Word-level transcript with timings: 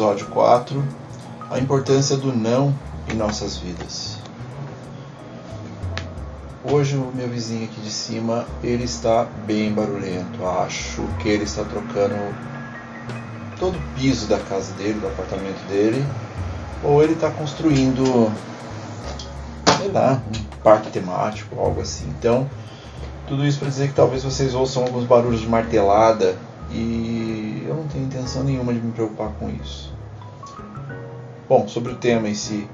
Episódio 0.00 0.28
4 0.28 0.82
A 1.50 1.58
importância 1.58 2.16
do 2.16 2.34
não 2.34 2.74
em 3.12 3.14
nossas 3.14 3.58
vidas. 3.58 4.16
Hoje 6.64 6.96
o 6.96 7.12
meu 7.14 7.28
vizinho 7.28 7.66
aqui 7.66 7.82
de 7.82 7.90
cima, 7.90 8.46
ele 8.64 8.84
está 8.84 9.26
bem 9.44 9.70
barulhento. 9.70 10.42
Acho 10.46 11.02
que 11.18 11.28
ele 11.28 11.44
está 11.44 11.64
trocando 11.64 12.14
todo 13.58 13.76
o 13.76 13.82
piso 13.94 14.26
da 14.26 14.38
casa 14.38 14.72
dele, 14.72 15.00
do 15.00 15.06
apartamento 15.06 15.62
dele, 15.68 16.02
ou 16.82 17.02
ele 17.02 17.12
está 17.12 17.30
construindo, 17.30 18.32
sei 19.76 19.92
lá, 19.92 20.22
um 20.34 20.62
parque 20.62 20.90
temático, 20.90 21.60
algo 21.60 21.82
assim. 21.82 22.08
Então, 22.18 22.48
tudo 23.28 23.46
isso 23.46 23.58
para 23.58 23.68
dizer 23.68 23.88
que 23.88 23.94
talvez 23.94 24.24
vocês 24.24 24.54
ouçam 24.54 24.82
alguns 24.82 25.04
barulhos 25.04 25.40
de 25.40 25.46
martelada 25.46 26.38
e 26.70 27.64
eu 27.66 27.74
não 27.74 27.86
tenho 27.88 28.04
intenção 28.04 28.44
nenhuma 28.44 28.72
de 28.72 28.80
me 28.80 28.92
preocupar 28.92 29.30
com 29.38 29.50
isso. 29.50 29.92
Bom, 31.48 31.66
sobre 31.66 31.92
o 31.92 31.96
tema 31.96 32.28
em 32.28 32.34
si, 32.34 32.68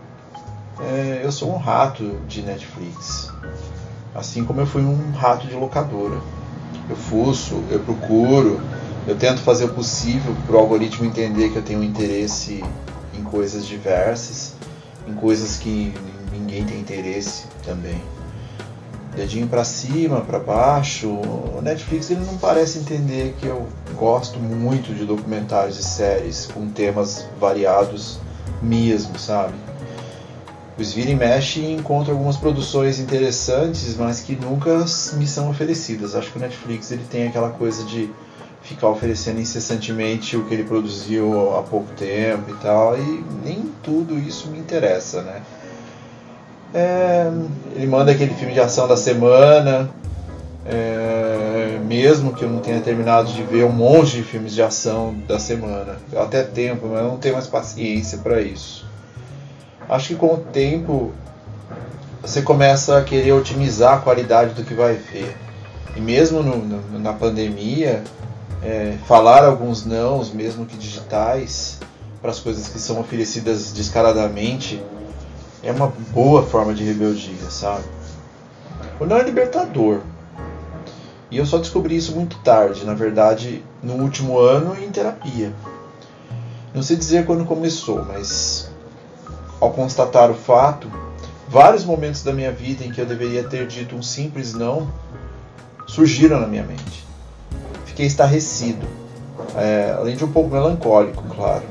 é, 0.81 1.23
eu 1.25 1.33
sou 1.33 1.53
um 1.53 1.57
rato 1.57 2.19
de 2.29 2.43
Netflix, 2.43 3.33
assim 4.15 4.45
como 4.45 4.61
eu 4.61 4.67
fui 4.67 4.83
um 4.83 5.13
rato 5.13 5.47
de 5.47 5.55
locadora. 5.55 6.21
Eu 6.89 6.97
fuço, 6.97 7.63
eu 7.71 7.81
procuro, 7.81 8.61
eu 9.07 9.17
tento 9.17 9.41
fazer 9.41 9.65
o 9.65 9.69
possível 9.69 10.35
para 10.47 10.57
o 10.57 10.59
algoritmo 10.59 11.07
entender 11.07 11.51
que 11.51 11.57
eu 11.57 11.63
tenho 11.63 11.83
interesse 11.83 12.63
em 13.15 13.23
coisas 13.23 13.65
diversas, 13.67 14.55
em 15.07 15.15
coisas 15.15 15.57
que 15.57 15.95
ninguém 16.31 16.65
tem 16.65 16.79
interesse 16.79 17.45
também. 17.65 18.01
Dedinho 19.17 19.49
para 19.49 19.65
cima, 19.65 20.21
para 20.21 20.39
baixo. 20.39 21.09
O 21.09 21.61
Netflix 21.63 22.11
ele 22.11 22.21
não 22.21 22.37
parece 22.37 22.79
entender 22.79 23.35
que 23.41 23.47
eu 23.47 23.67
gosto 23.97 24.39
muito 24.39 24.95
de 24.95 25.07
documentários 25.07 25.79
e 25.79 25.83
séries 25.83 26.47
com 26.53 26.69
temas 26.69 27.27
variados 27.41 28.21
mesmo, 28.63 29.19
sabe? 29.19 29.55
Os 30.79 30.93
vira 30.93 31.11
e 31.11 31.15
mexe 31.15 31.61
e 31.61 31.73
encontro 31.73 32.13
algumas 32.13 32.37
produções 32.37 33.01
interessantes, 33.01 33.97
mas 33.97 34.21
que 34.21 34.37
nunca 34.37 34.85
me 35.15 35.27
são 35.27 35.49
oferecidas. 35.49 36.15
Acho 36.15 36.31
que 36.31 36.37
o 36.37 36.41
Netflix 36.41 36.91
ele 36.91 37.05
tem 37.11 37.27
aquela 37.27 37.49
coisa 37.49 37.83
de 37.85 38.11
ficar 38.61 38.89
oferecendo 38.89 39.41
incessantemente 39.41 40.37
o 40.37 40.45
que 40.45 40.53
ele 40.53 40.65
produziu 40.65 41.57
há 41.57 41.63
pouco 41.63 41.87
tempo 41.97 42.51
e 42.51 42.55
tal, 42.55 42.99
e 42.99 43.25
nem 43.43 43.73
tudo 43.83 44.19
isso 44.19 44.49
me 44.49 44.59
interessa, 44.59 45.23
né? 45.23 45.41
É, 46.75 47.31
ele 47.75 47.87
manda 47.87 48.13
aquele 48.13 48.35
filme 48.35 48.53
de 48.53 48.61
ação 48.61 48.87
da 48.87 48.97
semana, 48.97 49.89
é, 50.67 51.79
mesmo 51.87 52.35
que 52.35 52.43
eu 52.43 52.51
não 52.51 52.61
tenha 52.61 52.81
terminado 52.81 53.33
de 53.33 53.43
ver 53.43 53.65
um 53.65 53.73
monte 53.73 54.17
de 54.17 54.23
filmes 54.23 54.53
de 54.53 54.63
ação 54.63 55.15
da 55.27 55.39
semana. 55.39 55.97
Eu 56.13 56.23
até 56.23 56.43
tempo, 56.43 56.89
mas 56.89 57.01
eu 57.01 57.09
não 57.09 57.19
tenho 57.19 57.35
mais 57.35 57.47
paciência 57.47 58.19
para 58.19 58.41
isso. 58.41 58.85
Acho 59.89 60.09
que 60.09 60.15
com 60.17 60.35
o 60.35 60.39
tempo 60.39 61.13
você 62.21 62.43
começa 62.43 62.99
a 62.99 63.05
querer 63.05 63.33
otimizar 63.33 63.95
a 63.95 63.99
qualidade 63.99 64.55
do 64.55 64.65
que 64.65 64.75
vai 64.75 64.95
ver. 64.95 65.37
E 65.95 66.01
mesmo 66.01 66.43
no, 66.43 66.57
no, 66.57 66.99
na 66.99 67.13
pandemia, 67.13 68.03
é, 68.63 68.95
falar 69.07 69.45
alguns 69.45 69.87
nãos, 69.87 70.33
mesmo 70.33 70.67
que 70.67 70.77
digitais, 70.77 71.79
para 72.21 72.33
as 72.33 72.41
coisas 72.41 72.67
que 72.67 72.81
são 72.81 72.99
oferecidas 72.99 73.73
descaradamente, 73.73 74.83
é 75.67 75.73
uma 75.73 75.89
boa 76.13 76.43
forma 76.45 76.73
de 76.73 76.85
rebeldia, 76.85 77.51
sabe? 77.51 77.85
O 79.01 79.05
não 79.05 79.17
é 79.17 79.23
libertador. 79.23 80.01
E 81.31 81.39
eu 81.39 81.45
só 81.45 81.59
descobri 81.59 81.97
isso 81.97 82.15
muito 82.15 82.39
tarde, 82.39 82.85
na 82.85 82.95
verdade, 82.95 83.65
no 83.83 83.95
último 83.95 84.39
ano 84.39 84.77
em 84.81 84.91
terapia. 84.91 85.53
Não 86.73 86.83
sei 86.83 86.97
dizer 86.97 87.27
quando 87.27 87.45
começou, 87.45 88.05
mas 88.05 88.71
ao 89.61 89.73
constatar 89.73 90.31
o 90.31 90.35
fato, 90.35 90.91
vários 91.49 91.85
momentos 91.85 92.23
da 92.23 92.33
minha 92.33 92.53
vida 92.53 92.85
em 92.85 92.93
que 92.93 93.01
eu 93.01 93.07
deveria 93.07 93.43
ter 93.45 93.67
dito 93.67 93.97
um 93.97 94.03
simples 94.03 94.55
não 94.55 94.91
surgiram 95.87 96.41
na 96.41 96.47
minha 96.47 96.63
mente 96.63 97.07
fiquei 97.97 98.07
estarrecido, 98.07 98.87
é, 99.57 99.97
além 99.99 100.15
de 100.15 100.23
um 100.23 100.31
pouco 100.31 100.51
melancólico, 100.51 101.25
claro. 101.35 101.63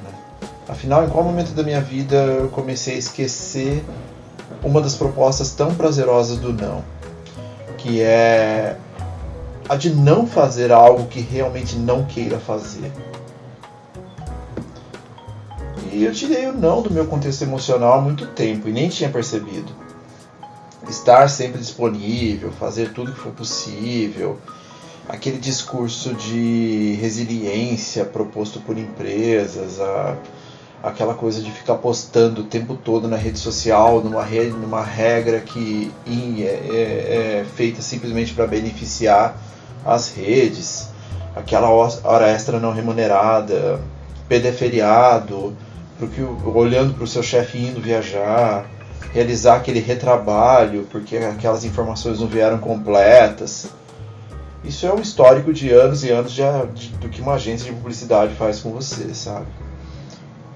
Afinal, 0.67 1.05
em 1.05 1.09
qual 1.09 1.23
momento 1.23 1.51
da 1.51 1.61
minha 1.61 1.79
vida 1.79 2.15
eu 2.15 2.49
comecei 2.49 2.95
a 2.95 2.97
esquecer 2.97 3.83
uma 4.63 4.81
das 4.81 4.95
propostas 4.95 5.51
tão 5.51 5.75
prazerosas 5.75 6.37
do 6.37 6.51
não, 6.51 6.83
que 7.77 8.01
é 8.01 8.75
a 9.69 9.75
de 9.75 9.93
não 9.93 10.25
fazer 10.25 10.71
algo 10.71 11.07
que 11.07 11.19
realmente 11.19 11.75
não 11.75 12.05
queira 12.05 12.39
fazer. 12.39 12.91
E 15.91 16.03
eu 16.03 16.11
tirei 16.11 16.47
o 16.47 16.53
não 16.53 16.81
do 16.81 16.91
meu 16.91 17.05
contexto 17.05 17.43
emocional 17.43 17.93
há 17.93 18.01
muito 18.01 18.25
tempo 18.27 18.67
e 18.67 18.71
nem 18.71 18.89
tinha 18.89 19.09
percebido. 19.09 19.71
Estar 20.89 21.29
sempre 21.29 21.59
disponível, 21.59 22.51
fazer 22.51 22.91
tudo 22.91 23.11
que 23.11 23.19
for 23.19 23.31
possível, 23.31 24.37
aquele 25.07 25.37
discurso 25.37 26.13
de 26.13 26.97
resiliência 26.99 28.03
proposto 28.03 28.59
por 28.59 28.77
empresas, 28.77 29.79
a, 29.79 30.17
aquela 30.85 31.13
coisa 31.13 31.41
de 31.41 31.51
ficar 31.51 31.75
postando 31.75 32.41
o 32.41 32.43
tempo 32.43 32.75
todo 32.75 33.07
na 33.07 33.17
rede 33.17 33.39
social, 33.39 34.01
numa, 34.01 34.23
rede, 34.23 34.51
numa 34.51 34.83
regra 34.83 35.39
que 35.39 35.91
é, 36.07 36.43
é, 36.43 37.39
é 37.41 37.45
feita 37.55 37.81
simplesmente 37.81 38.33
para 38.33 38.45
beneficiar 38.45 39.37
as 39.83 40.13
redes, 40.13 40.89
aquela 41.35 41.69
hora 41.69 42.27
extra 42.27 42.59
não 42.59 42.71
remunerada, 42.71 43.79
PD 44.29 44.51
feriado, 44.51 45.55
porque, 45.97 46.21
olhando 46.21 46.93
para 46.93 47.03
o 47.03 47.07
seu 47.07 47.23
chefe 47.23 47.57
indo 47.57 47.81
viajar, 47.81 48.65
realizar 49.13 49.55
aquele 49.55 49.79
retrabalho 49.79 50.87
porque 50.91 51.17
aquelas 51.17 51.63
informações 51.63 52.19
não 52.19 52.27
vieram 52.27 52.57
completas 52.57 53.69
isso 54.67 54.87
é 54.87 54.93
um 54.93 54.99
histórico 54.99 55.53
de 55.53 55.71
anos 55.71 56.03
e 56.03 56.09
anos 56.09 56.31
de, 56.31 56.41
de, 56.73 56.89
do 56.97 57.07
que 57.07 57.21
uma 57.21 57.35
agência 57.35 57.71
de 57.71 57.77
publicidade 57.77 58.33
faz 58.33 58.59
com 58.59 58.71
você, 58.71 59.13
sabe? 59.13 59.45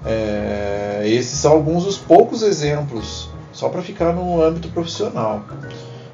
É, 0.04 1.02
esses 1.06 1.38
são 1.38 1.52
alguns 1.52 1.84
dos 1.84 1.98
poucos 1.98 2.42
exemplos, 2.42 3.28
só 3.52 3.68
para 3.68 3.82
ficar 3.82 4.12
no 4.12 4.42
âmbito 4.42 4.68
profissional. 4.68 5.42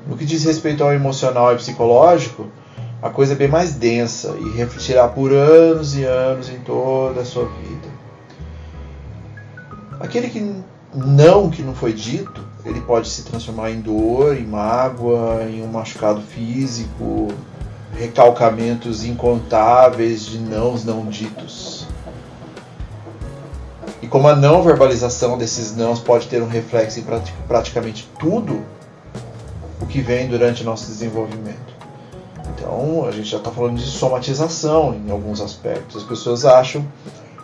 No 0.07 0.17
que 0.17 0.25
diz 0.25 0.45
respeito 0.45 0.83
ao 0.83 0.93
emocional 0.93 1.53
e 1.53 1.57
psicológico, 1.57 2.47
a 3.03 3.11
coisa 3.11 3.35
é 3.35 3.37
bem 3.37 3.49
mais 3.49 3.75
densa 3.75 4.37
e 4.41 4.57
refletirá 4.57 5.07
por 5.07 5.33
anos 5.33 5.97
e 5.97 6.05
anos 6.05 6.49
em 6.49 6.59
toda 6.61 7.21
a 7.21 7.25
sua 7.25 7.45
vida. 7.45 7.89
Aquele 10.01 10.29
que 10.29 10.63
não 10.95 11.51
que 11.51 11.63
não 11.63 11.75
foi 11.75 11.93
dito, 11.93 12.45
ele 12.65 12.81
pode 12.81 13.09
se 13.09 13.23
transformar 13.23 13.71
em 13.71 13.81
dor, 13.81 14.37
em 14.37 14.47
mágoa, 14.47 15.45
em 15.45 15.63
um 15.63 15.69
machucado 15.69 16.21
físico, 16.21 17.29
recalcamentos 17.95 19.05
incontáveis 19.05 20.25
de 20.27 20.39
nãos 20.39 20.85
não 20.85 21.07
ditos. 21.07 21.86
E 24.03 24.07
como 24.07 24.29
a 24.29 24.37
não 24.37 24.63
verbalização 24.63 25.39
desses 25.39 25.75
nãos 25.75 26.01
pode 26.01 26.29
ter 26.29 26.43
um 26.43 26.49
reflexo 26.49 27.01
em 27.01 27.05
praticamente 27.49 28.09
tudo 28.19 28.63
o 29.81 29.87
que 29.87 30.01
vem 30.01 30.29
durante 30.29 30.63
o 30.63 30.65
nosso 30.65 30.87
desenvolvimento. 30.87 31.75
Então, 32.55 33.07
a 33.07 33.11
gente 33.11 33.29
já 33.29 33.39
está 33.39 33.51
falando 33.51 33.77
de 33.77 33.87
somatização 33.87 34.95
em 34.95 35.11
alguns 35.11 35.41
aspectos. 35.41 35.97
As 35.97 36.09
pessoas 36.09 36.45
acham 36.45 36.87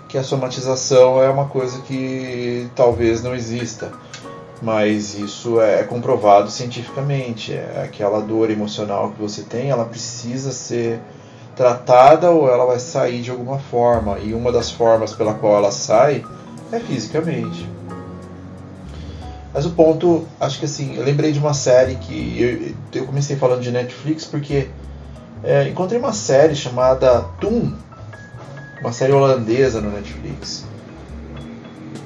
que 0.08 0.18
a 0.18 0.22
somatização 0.22 1.22
é 1.22 1.28
uma 1.28 1.46
coisa 1.46 1.80
que 1.82 2.68
talvez 2.74 3.22
não 3.22 3.34
exista 3.34 3.90
mas 4.62 5.18
isso 5.18 5.60
é 5.60 5.82
comprovado 5.82 6.48
cientificamente. 6.48 7.52
É 7.52 7.82
aquela 7.84 8.20
dor 8.20 8.48
emocional 8.48 9.10
que 9.10 9.20
você 9.20 9.42
tem, 9.42 9.70
ela 9.70 9.84
precisa 9.84 10.52
ser 10.52 11.00
tratada 11.56 12.30
ou 12.30 12.48
ela 12.48 12.64
vai 12.64 12.78
sair 12.78 13.22
de 13.22 13.30
alguma 13.30 13.58
forma. 13.58 14.18
E 14.18 14.34
uma 14.34 14.50
das 14.50 14.70
formas 14.70 15.12
pela 15.12 15.34
qual 15.34 15.56
ela 15.56 15.72
sai 15.72 16.24
é 16.70 16.78
fisicamente. 16.80 17.68
Mas 19.54 19.66
o 19.66 19.70
ponto, 19.70 20.26
acho 20.40 20.58
que 20.58 20.64
assim, 20.64 20.96
eu 20.96 21.04
lembrei 21.04 21.30
de 21.30 21.38
uma 21.38 21.52
série 21.52 21.96
que 21.96 22.74
eu, 22.92 23.00
eu 23.00 23.06
comecei 23.06 23.36
falando 23.36 23.60
de 23.60 23.70
Netflix 23.70 24.24
porque 24.24 24.68
é, 25.44 25.68
encontrei 25.68 25.98
uma 25.98 26.12
série 26.12 26.54
chamada 26.54 27.20
Toon, 27.40 27.72
uma 28.80 28.92
série 28.92 29.12
holandesa 29.12 29.80
no 29.80 29.90
Netflix. 29.90 30.64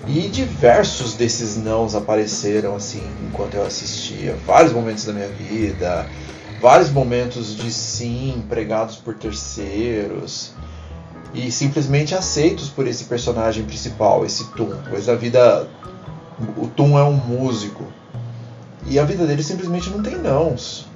E 0.08 0.28
diversos 0.28 1.14
desses 1.14 1.56
nãos 1.56 1.94
apareceram 1.94 2.76
assim 2.76 3.02
enquanto 3.28 3.54
eu 3.54 3.64
assistia. 3.64 4.36
Vários 4.46 4.72
momentos 4.72 5.04
da 5.04 5.12
minha 5.12 5.28
vida, 5.28 6.06
vários 6.60 6.90
momentos 6.90 7.56
de 7.56 7.70
sim 7.70 8.44
pregados 8.48 8.96
por 8.96 9.14
terceiros 9.14 10.52
e 11.34 11.50
simplesmente 11.50 12.14
aceitos 12.14 12.68
por 12.68 12.86
esse 12.86 13.04
personagem 13.04 13.64
principal, 13.64 14.24
esse 14.24 14.44
Tum, 14.52 14.74
pois 14.88 15.08
a 15.08 15.14
vida 15.14 15.68
o 16.56 16.66
Tum 16.66 16.98
é 16.98 17.04
um 17.04 17.14
músico 17.14 17.84
e 18.86 18.98
a 18.98 19.04
vida 19.04 19.26
dele 19.26 19.42
simplesmente 19.42 19.90
não 19.90 20.02
tem 20.02 20.16
nãos. 20.16 20.86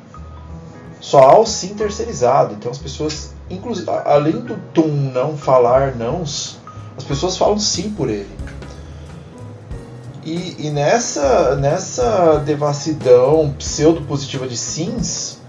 Só 1.01 1.21
há 1.21 1.39
o 1.39 1.47
sim 1.47 1.75
terceirizado. 1.75 2.55
Então 2.55 2.71
as 2.71 2.79
pessoas, 2.79 3.35
inclusive, 3.49 3.91
além 4.05 4.39
do 4.41 4.57
Tum 4.73 4.89
não 5.13 5.37
falar 5.37 5.97
nãos, 5.97 6.59
as 6.97 7.05
pessoas 7.05 7.37
falam 7.37 7.59
sim 7.59 7.91
por 7.91 8.09
ele. 8.09 8.29
E, 10.25 10.67
e 10.67 10.71
nessa, 10.71 11.57
nessa 11.57 12.37
devassidão 12.45 13.55
pseudo-positiva 13.59 14.47
de 14.47 14.57
sims, 14.57 15.40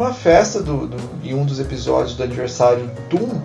uma 0.00 0.14
festa 0.14 0.62
do, 0.62 0.86
do, 0.86 0.96
em 1.22 1.34
um 1.34 1.44
dos 1.44 1.60
episódios 1.60 2.14
do 2.14 2.22
aniversário 2.22 2.86
do 2.86 3.08
Tum 3.10 3.42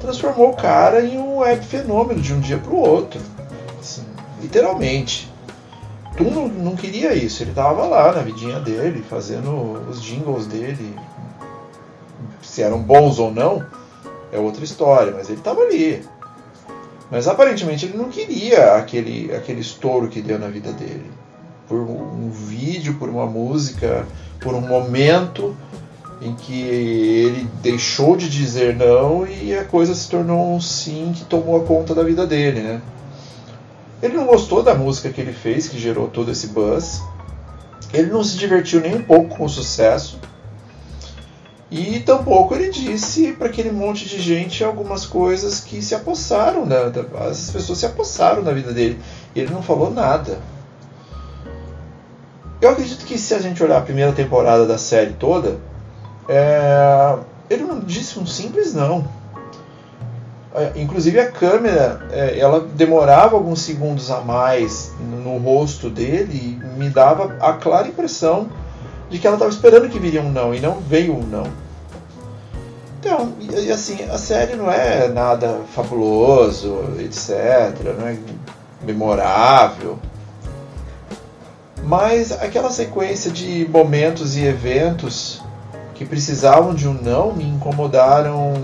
transformou 0.00 0.50
o 0.50 0.56
cara 0.56 1.04
em 1.04 1.18
um 1.18 1.38
web 1.38 1.66
fenômeno 1.66 2.20
de 2.20 2.32
um 2.32 2.38
dia 2.38 2.58
para 2.58 2.70
o 2.70 2.76
outro. 2.76 3.20
Assim, 3.80 4.04
literalmente. 4.40 5.28
Tum 6.16 6.30
não, 6.30 6.46
não 6.46 6.76
queria 6.76 7.12
isso, 7.12 7.42
ele 7.42 7.50
estava 7.50 7.84
lá 7.86 8.12
na 8.12 8.22
vidinha 8.22 8.60
dele, 8.60 9.04
fazendo 9.10 9.50
os 9.90 10.00
jingles 10.00 10.46
dele. 10.46 10.94
Se 12.40 12.62
eram 12.62 12.80
bons 12.80 13.18
ou 13.18 13.32
não, 13.32 13.66
é 14.30 14.38
outra 14.38 14.62
história, 14.62 15.12
mas 15.12 15.28
ele 15.28 15.38
estava 15.38 15.60
ali. 15.60 16.06
Mas 17.10 17.26
aparentemente 17.26 17.84
ele 17.84 17.98
não 17.98 18.10
queria 18.10 18.76
aquele, 18.76 19.34
aquele 19.34 19.60
estouro 19.60 20.06
que 20.06 20.22
deu 20.22 20.38
na 20.38 20.46
vida 20.46 20.70
dele. 20.70 21.10
Por 21.66 21.80
um 21.80 22.30
vídeo, 22.30 22.94
por 22.94 23.08
uma 23.08 23.26
música, 23.26 24.06
por 24.40 24.54
um 24.54 24.60
momento 24.60 25.56
em 26.20 26.34
que 26.34 26.62
ele 26.62 27.48
deixou 27.62 28.16
de 28.16 28.28
dizer 28.28 28.74
não 28.74 29.26
e 29.26 29.54
a 29.54 29.64
coisa 29.64 29.94
se 29.94 30.08
tornou 30.08 30.54
um 30.54 30.60
sim 30.60 31.12
que 31.14 31.24
tomou 31.24 31.60
a 31.60 31.64
conta 31.64 31.94
da 31.94 32.02
vida 32.02 32.26
dele, 32.26 32.60
né? 32.60 32.82
Ele 34.02 34.14
não 34.14 34.26
gostou 34.26 34.62
da 34.62 34.74
música 34.74 35.10
que 35.10 35.20
ele 35.20 35.32
fez, 35.32 35.68
que 35.68 35.78
gerou 35.78 36.08
todo 36.08 36.30
esse 36.30 36.48
buzz. 36.48 37.02
Ele 37.92 38.10
não 38.10 38.22
se 38.22 38.36
divertiu 38.36 38.80
nem 38.80 38.94
um 38.94 39.02
pouco 39.02 39.36
com 39.36 39.44
o 39.44 39.48
sucesso. 39.48 40.18
E 41.70 41.98
tampouco 42.00 42.54
ele 42.54 42.70
disse 42.70 43.32
para 43.32 43.48
aquele 43.48 43.72
monte 43.72 44.06
de 44.06 44.20
gente 44.20 44.62
algumas 44.62 45.04
coisas 45.04 45.60
que 45.60 45.82
se 45.82 45.94
apossaram, 45.94 46.66
da, 46.66 46.92
as 47.28 47.50
pessoas 47.50 47.78
se 47.78 47.86
apossaram 47.86 48.42
da 48.42 48.52
vida 48.52 48.72
dele. 48.72 48.98
Ele 49.34 49.52
não 49.52 49.62
falou 49.62 49.90
nada. 49.90 50.38
Eu 52.60 52.70
acredito 52.70 53.04
que 53.04 53.18
se 53.18 53.34
a 53.34 53.38
gente 53.38 53.62
olhar 53.62 53.78
a 53.78 53.82
primeira 53.82 54.12
temporada 54.12 54.66
da 54.66 54.78
série 54.78 55.12
toda, 55.12 55.58
é, 56.28 57.16
ele 57.50 57.64
não 57.64 57.80
disse 57.80 58.18
um 58.18 58.26
simples 58.26 58.74
não. 58.74 59.06
É, 60.54 60.72
inclusive 60.76 61.20
a 61.20 61.30
câmera, 61.30 62.06
é, 62.10 62.38
ela 62.38 62.60
demorava 62.60 63.36
alguns 63.36 63.60
segundos 63.60 64.10
a 64.10 64.20
mais 64.22 64.92
no 64.98 65.36
rosto 65.36 65.90
dele 65.90 66.58
e 66.62 66.78
me 66.78 66.88
dava 66.88 67.36
a 67.40 67.52
clara 67.52 67.88
impressão 67.88 68.48
de 69.10 69.18
que 69.18 69.26
ela 69.26 69.36
estava 69.36 69.50
esperando 69.50 69.90
que 69.90 69.98
viria 69.98 70.22
um 70.22 70.32
não 70.32 70.54
e 70.54 70.60
não 70.60 70.80
veio 70.80 71.14
um 71.14 71.22
não. 71.22 71.44
Então, 72.98 73.34
e, 73.38 73.70
assim, 73.70 74.02
a 74.04 74.16
série 74.16 74.56
não 74.56 74.72
é 74.72 75.08
nada 75.08 75.60
fabuloso, 75.74 76.84
etc, 76.98 77.78
não 77.98 78.08
é 78.08 78.16
memorável. 78.82 79.98
Mas 81.86 82.32
aquela 82.32 82.70
sequência 82.70 83.30
de 83.30 83.68
momentos 83.70 84.36
e 84.36 84.44
eventos 84.44 85.40
que 85.94 86.04
precisavam 86.04 86.74
de 86.74 86.88
um 86.88 86.92
não 86.92 87.32
me 87.32 87.44
incomodaram 87.44 88.54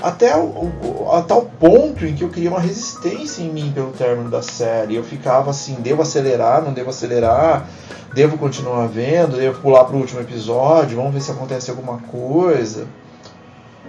até 0.00 0.34
o, 0.36 1.10
a 1.12 1.20
tal 1.22 1.42
ponto 1.42 2.06
em 2.06 2.14
que 2.14 2.22
eu 2.22 2.28
queria 2.28 2.50
uma 2.50 2.60
resistência 2.60 3.42
em 3.42 3.50
mim 3.52 3.72
pelo 3.74 3.90
término 3.90 4.30
da 4.30 4.42
série. 4.42 4.94
Eu 4.94 5.02
ficava 5.02 5.50
assim, 5.50 5.74
devo 5.74 6.02
acelerar, 6.02 6.62
não 6.62 6.72
devo 6.72 6.90
acelerar, 6.90 7.68
devo 8.14 8.38
continuar 8.38 8.86
vendo, 8.86 9.36
devo 9.36 9.60
pular 9.60 9.84
para 9.84 9.96
o 9.96 9.98
último 9.98 10.20
episódio, 10.20 10.96
vamos 10.96 11.12
ver 11.12 11.20
se 11.20 11.32
acontece 11.32 11.68
alguma 11.68 11.98
coisa. 11.98 12.86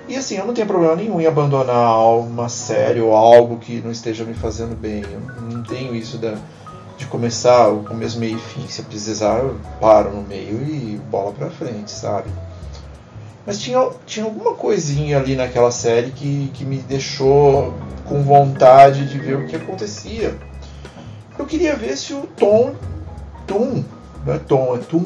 E 0.07 0.15
assim, 0.15 0.35
eu 0.35 0.47
não 0.47 0.53
tenho 0.53 0.67
problema 0.67 0.95
nenhum 0.95 1.21
em 1.21 1.27
abandonar 1.27 1.99
uma 2.17 2.49
série 2.49 2.99
ou 2.99 3.15
algo 3.15 3.57
que 3.57 3.81
não 3.81 3.91
esteja 3.91 4.25
me 4.25 4.33
fazendo 4.33 4.75
bem. 4.75 5.03
Eu 5.03 5.41
não 5.43 5.63
tenho 5.63 5.95
isso 5.95 6.17
da, 6.17 6.35
de 7.01 7.07
começar 7.07 7.67
o 7.69 7.83
começo, 7.83 8.19
meio 8.19 8.37
e 8.37 8.39
fim. 8.39 8.67
Se 8.67 8.83
precisar, 8.83 9.39
eu 9.39 9.59
paro 9.79 10.11
no 10.11 10.21
meio 10.21 10.61
e 10.61 11.01
bola 11.09 11.33
pra 11.33 11.49
frente, 11.49 11.89
sabe? 11.89 12.29
Mas 13.45 13.59
tinha, 13.59 13.89
tinha 14.05 14.23
alguma 14.23 14.53
coisinha 14.53 15.17
ali 15.17 15.35
naquela 15.35 15.71
série 15.71 16.11
que, 16.11 16.51
que 16.53 16.63
me 16.63 16.77
deixou 16.77 17.73
com 18.05 18.21
vontade 18.21 19.09
de 19.09 19.17
ver 19.17 19.35
o 19.35 19.47
que 19.47 19.55
acontecia. 19.55 20.37
Eu 21.39 21.45
queria 21.45 21.75
ver 21.75 21.97
se 21.97 22.13
o 22.13 22.27
Tom, 22.37 22.75
Tom, 23.47 23.83
não 24.23 24.33
é 24.33 24.37
Tom, 24.37 24.75
é 24.75 24.77
Tom, 24.77 25.03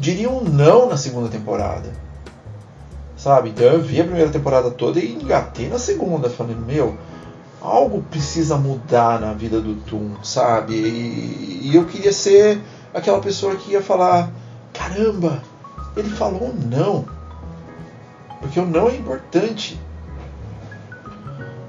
diria 0.00 0.28
um 0.28 0.42
não 0.42 0.88
na 0.88 0.96
segunda 0.96 1.28
temporada. 1.28 1.92
Sabe? 3.16 3.50
Então 3.50 3.66
eu 3.66 3.80
vi 3.80 4.00
a 4.00 4.04
primeira 4.04 4.30
temporada 4.30 4.68
toda 4.70 4.98
e 4.98 5.12
engatei 5.12 5.68
na 5.68 5.78
segunda, 5.78 6.28
falando, 6.28 6.66
meu, 6.66 6.96
algo 7.60 8.02
precisa 8.10 8.56
mudar 8.56 9.20
na 9.20 9.32
vida 9.32 9.60
do 9.60 9.74
Tum, 9.82 10.14
sabe? 10.22 10.74
E, 10.74 11.60
e, 11.64 11.76
eu 11.76 11.84
queria 11.84 12.12
ser 12.12 12.60
aquela 12.94 13.20
pessoa 13.20 13.56
que 13.56 13.72
ia 13.72 13.82
falar: 13.82 14.30
caramba, 14.72 15.42
ele 15.96 16.10
falou 16.10 16.54
não. 16.54 17.04
Porque 18.40 18.58
o 18.58 18.66
não 18.66 18.88
é 18.88 18.96
importante. 18.96 19.78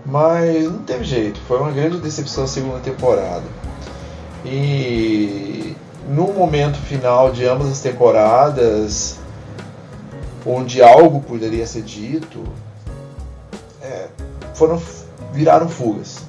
Mas 0.06 0.66
não 0.66 0.80
teve 0.80 1.04
jeito, 1.04 1.40
foi 1.48 1.60
uma 1.60 1.72
grande 1.72 1.98
decepção 2.00 2.46
a 2.46 2.48
segunda 2.48 2.80
temporada. 2.80 3.46
E 4.44 5.76
no 6.10 6.34
momento 6.34 6.78
final 6.78 7.32
de 7.32 7.46
ambas 7.46 7.70
as 7.70 7.80
temporadas, 7.80 9.20
onde 10.46 10.82
algo 10.82 11.22
poderia 11.22 11.66
ser 11.68 11.84
dito, 11.84 12.44
é, 13.82 14.08
foram 14.56 14.82
viraram 15.32 15.68
fugas. 15.68 16.24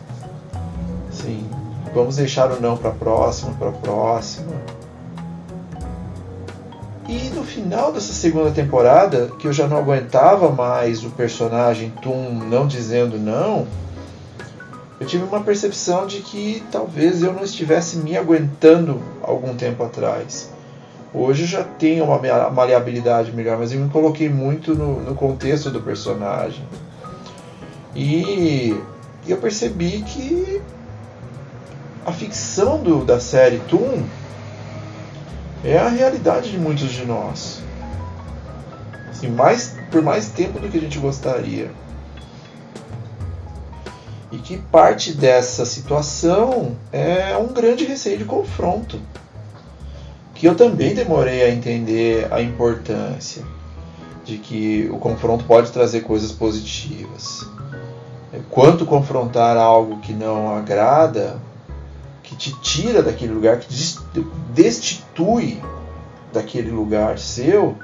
Sim, 1.10 1.48
vamos 1.94 2.16
deixar 2.16 2.50
o 2.50 2.60
não 2.60 2.76
para 2.76 2.90
próxima, 2.90 3.52
para 3.54 3.72
próxima. 3.72 4.52
E 7.08 7.30
no 7.30 7.44
final 7.44 7.92
dessa 7.92 8.12
segunda 8.12 8.50
temporada, 8.50 9.30
que 9.38 9.46
eu 9.46 9.52
já 9.52 9.66
não 9.66 9.76
aguentava 9.76 10.50
mais 10.50 11.04
o 11.04 11.10
personagem 11.10 11.90
Tum 12.00 12.40
não 12.48 12.66
dizendo 12.66 13.18
não, 13.18 13.66
eu 14.98 15.06
tive 15.06 15.24
uma 15.24 15.42
percepção 15.42 16.06
de 16.06 16.20
que 16.20 16.62
talvez 16.70 17.22
eu 17.22 17.32
não 17.32 17.42
estivesse 17.42 17.96
me 17.98 18.16
aguentando 18.16 19.02
algum 19.20 19.54
tempo 19.54 19.82
atrás. 19.82 20.50
Hoje 21.12 21.42
eu 21.42 21.48
já 21.48 21.64
tenho 21.64 22.04
uma 22.04 22.18
maleabilidade 22.50 23.32
melhor, 23.32 23.58
mas 23.58 23.72
eu 23.72 23.80
me 23.80 23.90
coloquei 23.90 24.28
muito 24.28 24.74
no, 24.74 25.00
no 25.00 25.14
contexto 25.14 25.70
do 25.70 25.82
personagem. 25.82 26.64
E 27.94 28.74
eu 29.30 29.36
percebi 29.36 30.02
que 30.02 30.60
a 32.04 32.12
ficção 32.12 32.82
do, 32.82 33.04
da 33.04 33.20
série 33.20 33.58
Toon 33.60 34.02
é 35.64 35.78
a 35.78 35.88
realidade 35.88 36.50
de 36.50 36.58
muitos 36.58 36.90
de 36.90 37.04
nós. 37.04 37.62
Assim, 39.08 39.28
mais, 39.28 39.76
por 39.90 40.02
mais 40.02 40.28
tempo 40.28 40.58
do 40.58 40.68
que 40.68 40.78
a 40.78 40.80
gente 40.80 40.98
gostaria. 40.98 41.70
E 44.32 44.38
que 44.38 44.56
parte 44.56 45.12
dessa 45.12 45.64
situação 45.64 46.76
é 46.90 47.36
um 47.36 47.48
grande 47.48 47.84
receio 47.84 48.18
de 48.18 48.24
confronto. 48.24 48.98
Que 50.34 50.48
eu 50.48 50.56
também 50.56 50.94
demorei 50.94 51.44
a 51.44 51.50
entender 51.50 52.26
a 52.32 52.42
importância 52.42 53.44
de 54.24 54.38
que 54.38 54.88
o 54.90 54.98
confronto 54.98 55.44
pode 55.44 55.70
trazer 55.70 56.00
coisas 56.00 56.32
positivas. 56.32 57.46
Quanto 58.50 58.86
confrontar 58.86 59.56
algo 59.56 59.98
que 60.00 60.12
não 60.12 60.56
agrada 60.56 61.38
que 62.22 62.34
te 62.34 62.58
tira 62.60 63.02
daquele 63.02 63.32
lugar, 63.32 63.58
que 63.58 63.68
destitui 64.54 65.60
daquele 66.32 66.70
lugar 66.70 67.18
seu, 67.18 67.76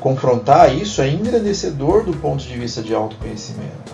confrontar 0.00 0.74
isso 0.74 1.02
é 1.02 1.10
engrandecedor 1.10 2.04
do 2.04 2.14
ponto 2.14 2.42
de 2.42 2.58
vista 2.58 2.82
de 2.82 2.94
autoconhecimento. 2.94 3.92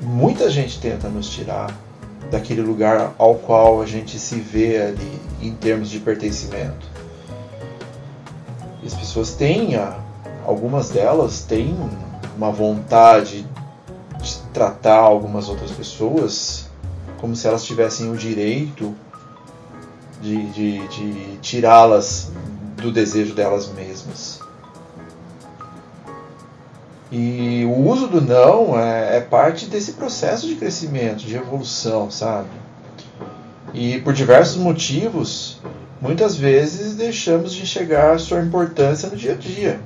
Muita 0.00 0.48
gente 0.48 0.80
tenta 0.80 1.08
nos 1.08 1.28
tirar 1.28 1.74
daquele 2.30 2.62
lugar 2.62 3.14
ao 3.18 3.34
qual 3.34 3.82
a 3.82 3.86
gente 3.86 4.18
se 4.18 4.36
vê 4.36 4.80
ali 4.80 5.20
em 5.42 5.52
termos 5.54 5.90
de 5.90 6.00
pertencimento. 6.00 6.86
pessoas 8.94 9.32
têm, 9.32 9.76
algumas 10.44 10.90
delas 10.90 11.42
têm 11.42 11.76
uma 12.36 12.50
vontade 12.50 13.46
de 14.22 14.36
tratar 14.52 14.98
algumas 14.98 15.48
outras 15.48 15.70
pessoas 15.70 16.68
como 17.18 17.34
se 17.34 17.46
elas 17.46 17.64
tivessem 17.64 18.10
o 18.10 18.16
direito 18.16 18.94
de, 20.20 20.46
de, 20.50 20.88
de 20.88 21.36
tirá-las 21.38 22.30
do 22.76 22.92
desejo 22.92 23.34
delas 23.34 23.72
mesmas. 23.72 24.40
E 27.10 27.64
o 27.66 27.88
uso 27.88 28.08
do 28.08 28.20
não 28.20 28.78
é, 28.78 29.18
é, 29.18 29.20
parte 29.20 29.66
desse 29.66 29.92
processo 29.92 30.48
de 30.48 30.56
crescimento, 30.56 31.24
de 31.24 31.36
evolução, 31.36 32.10
sabe? 32.10 32.48
E 33.72 34.00
por 34.00 34.12
diversos 34.12 34.56
motivos, 34.56 35.60
muitas 36.00 36.36
vezes 36.36 36.94
deixamos 36.94 37.52
de 37.52 37.62
enxergar 37.62 38.18
sua 38.18 38.40
importância 38.40 39.08
no 39.08 39.16
dia 39.16 39.32
a 39.32 39.36
dia. 39.36 39.80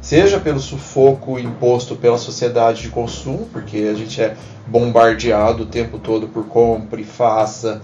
Seja 0.00 0.40
pelo 0.40 0.58
sufoco 0.58 1.38
imposto 1.38 1.94
pela 1.94 2.16
sociedade 2.16 2.82
de 2.82 2.88
consumo, 2.88 3.46
porque 3.52 3.88
a 3.90 3.94
gente 3.94 4.20
é 4.20 4.34
bombardeado 4.66 5.64
o 5.64 5.66
tempo 5.66 5.98
todo 5.98 6.26
por 6.26 6.46
compre, 6.46 7.04
faça, 7.04 7.82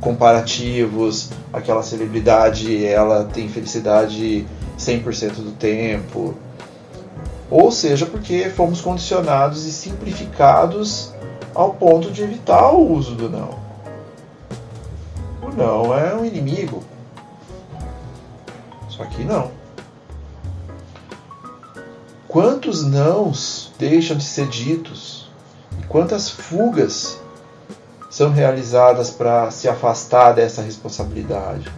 comparativos, 0.00 1.30
aquela 1.52 1.82
celebridade, 1.82 2.84
ela 2.84 3.24
tem 3.24 3.48
felicidade 3.48 4.44
100% 4.76 5.34
do 5.36 5.52
tempo. 5.52 6.34
Ou 7.48 7.70
seja, 7.70 8.06
porque 8.06 8.50
fomos 8.50 8.80
condicionados 8.80 9.66
e 9.66 9.72
simplificados 9.72 11.12
ao 11.54 11.74
ponto 11.74 12.10
de 12.10 12.22
evitar 12.22 12.72
o 12.72 12.92
uso 12.92 13.14
do 13.14 13.28
não. 13.28 13.58
O 15.42 15.54
não 15.56 15.96
é 15.96 16.14
um 16.14 16.24
inimigo. 16.24 16.82
Só 18.88 19.04
que 19.04 19.22
não. 19.22 19.59
Quantos 22.30 22.84
nãos 22.84 23.72
deixam 23.76 24.16
de 24.16 24.22
ser 24.22 24.46
ditos? 24.46 25.28
E 25.80 25.86
quantas 25.86 26.30
fugas 26.30 27.18
são 28.08 28.30
realizadas 28.30 29.10
para 29.10 29.50
se 29.50 29.68
afastar 29.68 30.30
dessa 30.30 30.62
responsabilidade? 30.62 31.68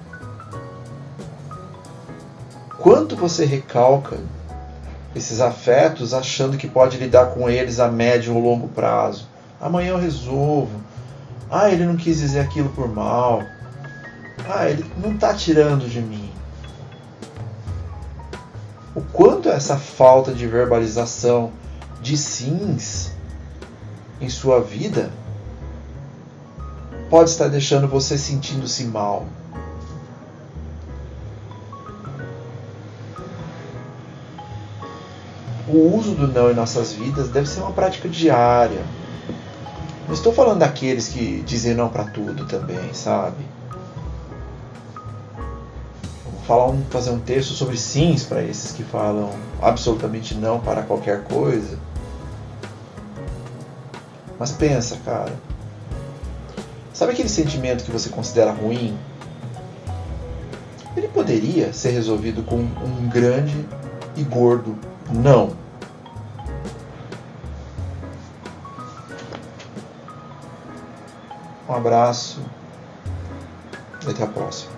Quanto 2.79 3.17
você 3.17 3.47
recalca 3.47 4.19
esses 5.17 5.41
afetos 5.41 6.13
achando 6.13 6.59
que 6.59 6.69
pode 6.69 6.99
lidar 6.99 7.29
com 7.31 7.49
eles 7.49 7.81
a 7.81 7.89
médio 7.89 8.35
ou 8.35 8.43
longo 8.43 8.69
prazo? 8.69 9.27
Amanhã 9.59 9.93
eu 9.93 9.99
resolvo. 9.99 10.83
Ah, 11.51 11.71
ele 11.71 11.87
não 11.87 11.97
quis 11.97 12.19
dizer 12.19 12.41
aquilo 12.41 12.69
por 12.69 12.95
mal. 12.95 13.43
Ah, 14.47 14.69
ele 14.69 14.85
não 15.03 15.15
está 15.15 15.33
tirando 15.33 15.89
de 15.89 16.03
mim 16.03 16.31
o 18.95 19.01
quanto 19.01 19.49
essa 19.49 19.77
falta 19.77 20.33
de 20.33 20.47
verbalização 20.47 21.53
de 22.01 22.17
sims 22.17 23.13
em 24.21 24.29
sua 24.29 24.61
vida 24.61 25.11
pode 27.09 27.31
estar 27.31 27.49
deixando 27.49 27.89
você 27.89 28.19
sentindo-se 28.19 28.85
mal. 28.85 29.27
O 35.69 35.97
uso 35.97 36.15
do 36.15 36.27
não 36.27 36.51
em 36.51 36.55
nossas 36.55 36.93
vidas 36.93 37.29
deve 37.29 37.49
ser 37.49 37.61
uma 37.61 37.73
prática 37.73 38.09
diária. 38.09 38.83
Não 40.07 40.13
estou 40.13 40.33
falando 40.33 40.59
daqueles 40.59 41.09
que 41.09 41.43
dizem 41.47 41.75
não 41.75 41.89
para 41.89 42.05
tudo 42.05 42.47
também, 42.47 42.93
sabe? 42.93 43.45
Falar 46.47 46.69
um, 46.69 46.83
fazer 46.91 47.11
um 47.11 47.19
texto 47.19 47.53
sobre 47.53 47.77
sims 47.77 48.25
para 48.25 48.43
esses 48.43 48.73
que 48.73 48.83
falam 48.83 49.31
absolutamente 49.61 50.35
não 50.35 50.59
para 50.61 50.83
qualquer 50.83 51.25
coisa. 51.25 51.79
Mas 54.39 54.51
pensa, 54.51 54.99
cara. 55.05 55.33
Sabe 56.93 57.13
aquele 57.13 57.29
sentimento 57.29 57.85
que 57.85 57.91
você 57.91 58.09
considera 58.09 58.53
ruim? 58.53 58.97
Ele 60.97 61.09
poderia 61.09 61.73
ser 61.73 61.91
resolvido 61.91 62.43
com 62.43 62.57
um 62.57 63.09
grande 63.09 63.67
e 64.17 64.23
gordo 64.23 64.77
não. 65.11 65.57
Um 71.69 71.75
abraço 71.75 72.41
até 74.07 74.25
a 74.25 74.27
próxima. 74.27 74.72